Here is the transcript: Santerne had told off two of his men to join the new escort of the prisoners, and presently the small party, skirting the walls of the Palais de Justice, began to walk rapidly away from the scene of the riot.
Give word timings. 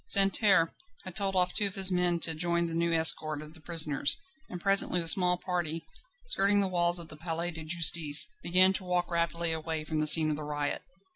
Santerne 0.03 0.71
had 1.03 1.15
told 1.15 1.35
off 1.35 1.53
two 1.53 1.67
of 1.67 1.75
his 1.75 1.91
men 1.91 2.19
to 2.21 2.33
join 2.33 2.65
the 2.65 2.73
new 2.73 2.91
escort 2.91 3.39
of 3.39 3.53
the 3.53 3.61
prisoners, 3.61 4.17
and 4.49 4.59
presently 4.59 4.99
the 4.99 5.07
small 5.07 5.37
party, 5.37 5.85
skirting 6.25 6.59
the 6.59 6.67
walls 6.67 6.97
of 6.97 7.09
the 7.09 7.15
Palais 7.17 7.51
de 7.51 7.63
Justice, 7.63 8.25
began 8.41 8.73
to 8.73 8.83
walk 8.83 9.11
rapidly 9.11 9.51
away 9.51 9.83
from 9.83 9.99
the 9.99 10.07
scene 10.07 10.31
of 10.31 10.37
the 10.37 10.43
riot. 10.43 10.81